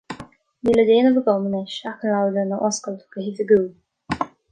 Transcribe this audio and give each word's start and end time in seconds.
Níl 0.67 0.77
le 0.77 0.83
déanamh 0.87 1.19
agam 1.19 1.45
anois 1.49 1.75
ach 1.91 2.03
an 2.07 2.13
leabharlann 2.13 2.55
a 2.55 2.57
oscailt 2.71 3.05
go 3.13 3.23
hoifigiúil. 3.27 3.73